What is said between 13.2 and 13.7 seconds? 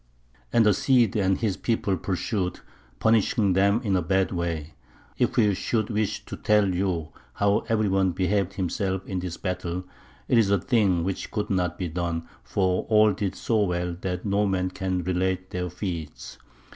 so